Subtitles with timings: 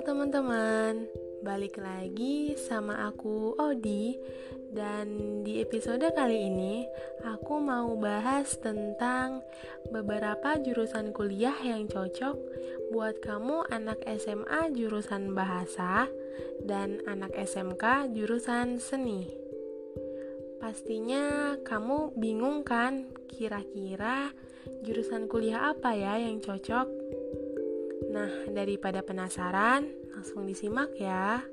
[0.00, 1.12] Halo teman-teman,
[1.44, 4.16] balik lagi sama aku Odi.
[4.72, 6.88] Dan di episode kali ini
[7.20, 9.44] aku mau bahas tentang
[9.92, 12.32] beberapa jurusan kuliah yang cocok
[12.96, 16.08] buat kamu anak SMA jurusan bahasa
[16.64, 19.28] dan anak SMK jurusan seni.
[20.64, 24.32] Pastinya kamu bingung kan kira-kira
[24.80, 26.99] jurusan kuliah apa ya yang cocok?
[28.10, 31.46] Nah, daripada penasaran, langsung disimak ya.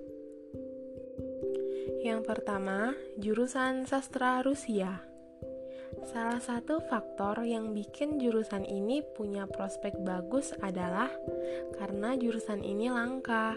[2.02, 5.06] Yang pertama, jurusan sastra Rusia.
[6.10, 11.08] Salah satu faktor yang bikin jurusan ini punya prospek bagus adalah
[11.78, 13.56] karena jurusan ini langka.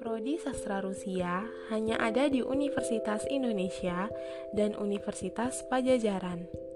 [0.00, 4.08] Prodi sastra Rusia hanya ada di Universitas Indonesia
[4.56, 6.69] dan Universitas Pajajaran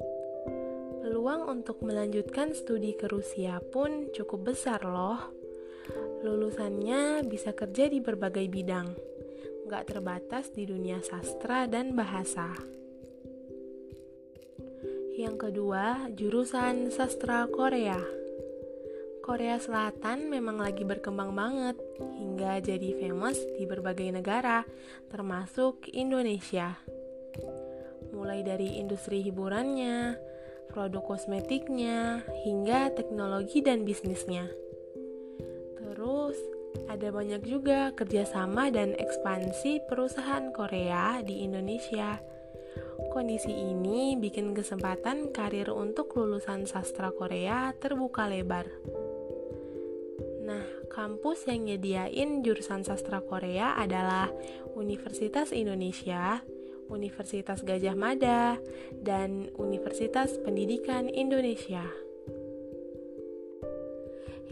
[1.25, 5.33] peluang untuk melanjutkan studi ke Rusia pun cukup besar loh.
[6.21, 8.93] Lulusannya bisa kerja di berbagai bidang,
[9.65, 12.53] nggak terbatas di dunia sastra dan bahasa.
[15.17, 17.97] Yang kedua, jurusan sastra Korea.
[19.25, 21.81] Korea Selatan memang lagi berkembang banget
[22.21, 24.61] hingga jadi famous di berbagai negara,
[25.09, 26.77] termasuk Indonesia.
[28.13, 30.21] Mulai dari industri hiburannya,
[30.71, 34.49] produk kosmetiknya, hingga teknologi dan bisnisnya.
[35.77, 36.39] Terus,
[36.91, 42.19] ada banyak juga kerjasama dan ekspansi perusahaan Korea di Indonesia.
[43.11, 48.67] Kondisi ini bikin kesempatan karir untuk lulusan sastra Korea terbuka lebar.
[50.45, 54.29] Nah, kampus yang nyediain jurusan sastra Korea adalah
[54.77, 56.43] Universitas Indonesia,
[56.93, 58.61] Universitas Gajah Mada,
[59.01, 61.85] dan Universitas Pendidikan Indonesia.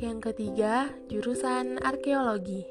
[0.02, 2.66] Yang ketiga, jurusan arkeologi.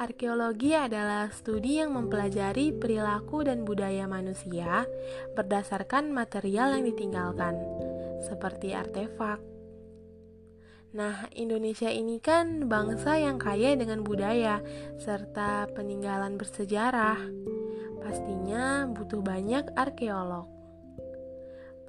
[0.00, 4.88] Arkeologi adalah studi yang mempelajari perilaku dan budaya manusia
[5.36, 7.56] berdasarkan material yang ditinggalkan,
[8.24, 9.40] seperti artefak.
[10.90, 14.58] Nah, Indonesia ini kan bangsa yang kaya dengan budaya
[14.98, 17.20] serta peninggalan bersejarah
[18.00, 20.48] pastinya butuh banyak arkeolog.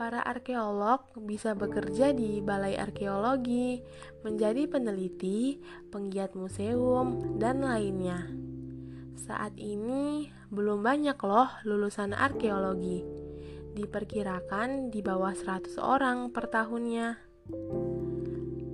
[0.01, 3.85] Para arkeolog bisa bekerja di balai arkeologi,
[4.25, 5.61] menjadi peneliti,
[5.93, 8.25] penggiat museum, dan lainnya.
[9.13, 13.05] Saat ini belum banyak loh lulusan arkeologi.
[13.77, 17.21] Diperkirakan di bawah 100 orang per tahunnya.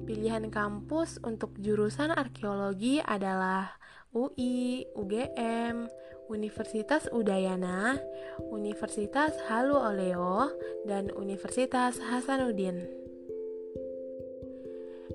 [0.08, 3.76] Pilihan kampus untuk jurusan arkeologi adalah
[4.16, 5.92] UI, UGM,
[6.28, 7.96] Universitas Udayana,
[8.52, 10.52] Universitas Halu Oleo,
[10.84, 12.84] dan Universitas Hasanuddin.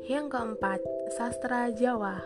[0.09, 0.81] Yang keempat,
[1.13, 2.25] sastra Jawa.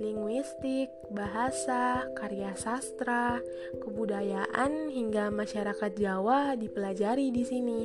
[0.00, 3.44] Linguistik, bahasa, karya sastra,
[3.80, 7.82] kebudayaan hingga masyarakat Jawa dipelajari di sini.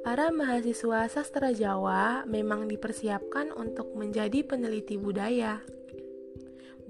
[0.00, 5.60] Para mahasiswa sastra Jawa memang dipersiapkan untuk menjadi peneliti budaya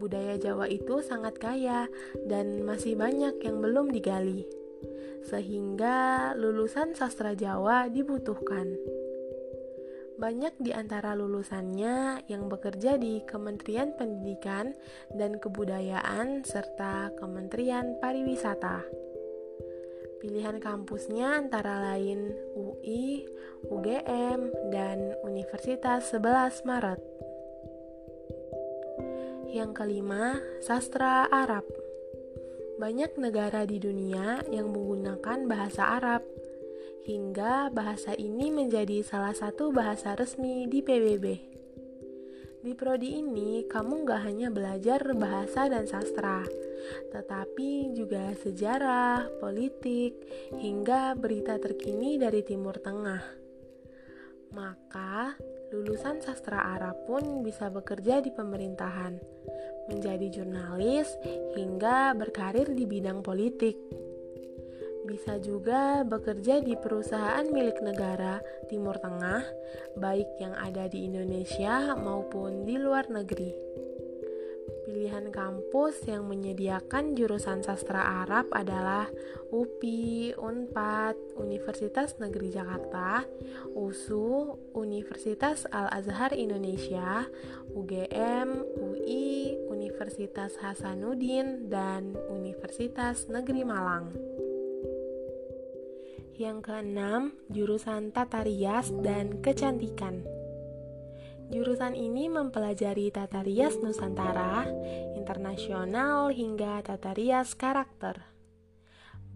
[0.02, 1.86] budaya Jawa itu sangat kaya
[2.26, 4.42] dan masih banyak yang belum digali,
[5.22, 8.74] sehingga lulusan sastra Jawa dibutuhkan.
[10.18, 14.74] Banyak di antara lulusannya yang bekerja di Kementerian Pendidikan
[15.14, 18.86] dan Kebudayaan serta Kementerian Pariwisata.
[20.22, 23.26] Pilihan kampusnya antara lain UI,
[23.66, 27.11] UGM, dan Universitas 11 Maret.
[29.52, 31.68] Yang kelima, sastra Arab.
[32.80, 36.24] Banyak negara di dunia yang menggunakan bahasa Arab,
[37.04, 41.26] hingga bahasa ini menjadi salah satu bahasa resmi di PBB.
[42.64, 46.48] Di prodi ini, kamu gak hanya belajar bahasa dan sastra,
[47.12, 50.16] tetapi juga sejarah, politik,
[50.56, 53.20] hingga berita terkini dari Timur Tengah.
[54.56, 55.36] Maka,
[55.72, 59.16] lulusan sastra Arab pun bisa bekerja di pemerintahan,
[59.88, 61.08] menjadi jurnalis,
[61.56, 63.74] hingga berkarir di bidang politik.
[65.02, 68.38] Bisa juga bekerja di perusahaan milik negara
[68.70, 69.42] Timur Tengah,
[69.98, 73.81] baik yang ada di Indonesia maupun di luar negeri.
[74.92, 79.08] Pilihan kampus yang menyediakan jurusan sastra Arab adalah
[79.48, 83.24] UPI, UNPAD, Universitas Negeri Jakarta,
[83.72, 87.24] USU, Universitas Al-Azhar Indonesia,
[87.72, 94.12] UGM, UI, Universitas Hasanuddin, dan Universitas Negeri Malang.
[96.36, 100.41] Yang keenam, jurusan Tata Rias dan Kecantikan.
[101.52, 104.64] Jurusan ini mempelajari tata rias Nusantara,
[105.12, 108.24] internasional hingga tata rias karakter.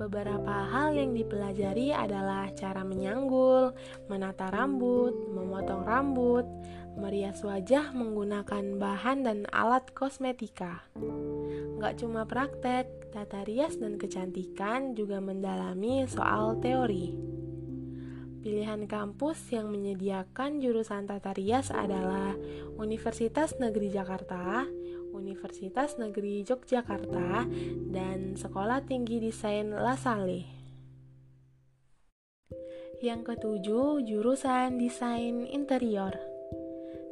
[0.00, 3.76] Beberapa hal yang dipelajari adalah cara menyanggul,
[4.08, 6.48] menata rambut, memotong rambut,
[6.96, 10.88] merias wajah menggunakan bahan dan alat kosmetika.
[11.76, 17.12] Gak cuma praktek, tata rias dan kecantikan juga mendalami soal teori.
[18.46, 22.30] Pilihan kampus yang menyediakan jurusan tata rias adalah
[22.78, 24.62] Universitas Negeri Jakarta,
[25.10, 27.42] Universitas Negeri Yogyakarta,
[27.90, 30.46] dan Sekolah Tinggi Desain Lasale.
[33.02, 36.14] Yang ketujuh, jurusan Desain Interior.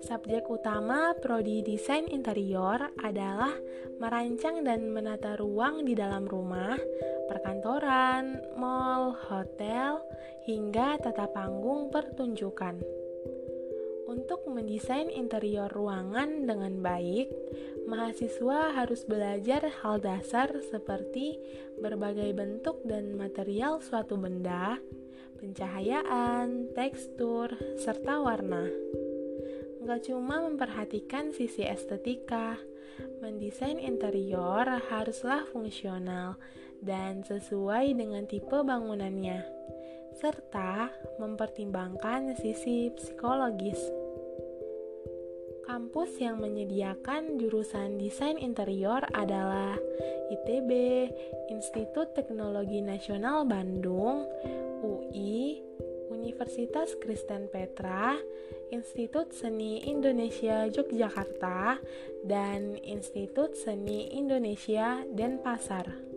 [0.06, 3.56] Subjek utama prodi desain interior adalah
[3.96, 6.76] merancang dan menata ruang di dalam rumah,
[7.26, 10.00] perkantoran, mall, hotel,
[10.44, 12.80] hingga tata panggung pertunjukan.
[14.04, 17.32] Untuk mendesain interior ruangan dengan baik,
[17.88, 21.40] mahasiswa harus belajar hal dasar seperti
[21.80, 24.76] berbagai bentuk dan material suatu benda,
[25.40, 28.68] pencahayaan, tekstur, serta warna.
[29.84, 32.56] Gak cuma memperhatikan sisi estetika,
[33.20, 36.36] mendesain interior haruslah fungsional
[36.82, 39.44] dan sesuai dengan tipe bangunannya,
[40.18, 40.90] serta
[41.20, 43.78] mempertimbangkan sisi psikologis.
[45.64, 49.74] Kampus yang menyediakan jurusan desain interior adalah
[50.28, 50.70] ITB,
[51.48, 54.28] Institut Teknologi Nasional Bandung,
[54.84, 55.64] UI,
[56.12, 58.16] Universitas Kristen Petra,
[58.70, 61.80] Institut Seni Indonesia Yogyakarta,
[62.28, 66.13] dan Institut Seni Indonesia Denpasar.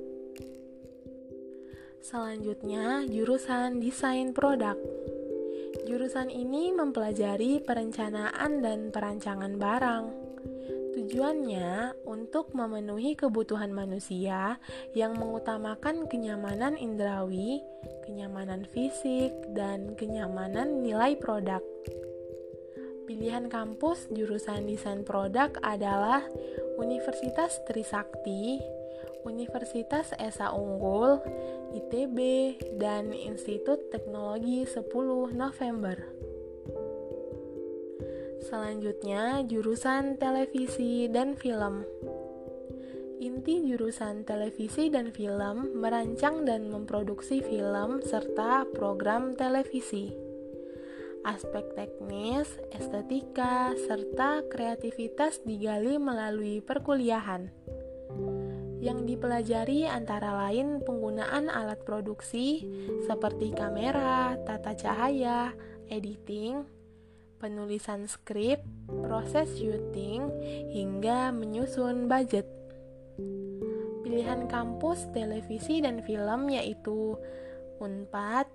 [2.02, 4.78] Selanjutnya, jurusan Desain Produk.
[5.86, 10.06] Jurusan ini mempelajari perencanaan dan perancangan barang.
[10.98, 14.58] Tujuannya untuk memenuhi kebutuhan manusia
[14.98, 17.62] yang mengutamakan kenyamanan indrawi,
[18.02, 21.62] kenyamanan fisik, dan kenyamanan nilai produk.
[23.08, 26.28] Pilihan kampus jurusan desain produk adalah
[26.76, 28.60] Universitas Trisakti,
[29.24, 31.16] Universitas Esa Unggul,
[31.72, 32.20] ITB,
[32.76, 34.92] dan Institut Teknologi 10
[35.32, 35.96] November.
[38.44, 41.88] Selanjutnya, jurusan televisi dan film.
[43.24, 50.27] Inti jurusan televisi dan film merancang dan memproduksi film serta program televisi
[51.28, 57.52] aspek teknis, estetika, serta kreativitas digali melalui perkuliahan.
[58.80, 62.64] Yang dipelajari antara lain penggunaan alat produksi
[63.04, 65.52] seperti kamera, tata cahaya,
[65.92, 66.64] editing,
[67.44, 70.32] penulisan skrip, proses syuting,
[70.72, 72.48] hingga menyusun budget.
[74.08, 77.20] Pilihan kampus televisi dan film yaitu
[77.78, 78.50] Unpad,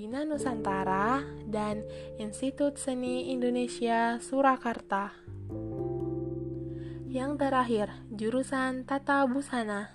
[0.00, 1.84] Bina Nusantara, dan
[2.16, 5.12] Institut Seni Indonesia Surakarta.
[7.04, 9.92] Yang terakhir, jurusan Tata Busana.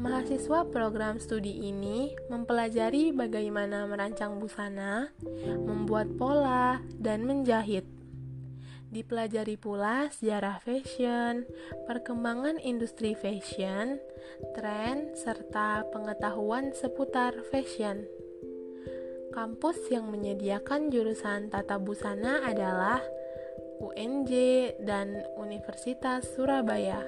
[0.00, 5.12] Mahasiswa program studi ini mempelajari bagaimana merancang busana,
[5.44, 7.84] membuat pola, dan menjahit.
[8.88, 11.44] Dipelajari pula sejarah fashion,
[11.84, 14.00] perkembangan industri fashion,
[14.56, 18.08] tren, serta pengetahuan seputar fashion.
[19.36, 23.04] Kampus yang menyediakan jurusan tata busana adalah
[23.84, 24.32] UNJ
[24.80, 27.04] dan Universitas Surabaya.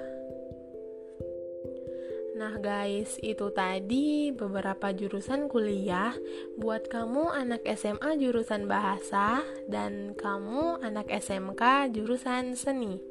[2.37, 6.13] Nah guys, itu tadi beberapa jurusan kuliah
[6.53, 13.01] buat kamu anak SMA jurusan bahasa dan kamu anak SMK jurusan seni.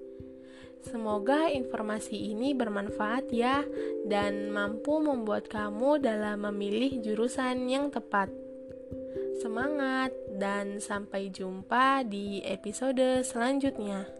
[0.78, 3.66] Semoga informasi ini bermanfaat ya
[4.06, 8.47] dan mampu membuat kamu dalam memilih jurusan yang tepat.
[9.38, 14.17] Semangat dan sampai jumpa di episode selanjutnya.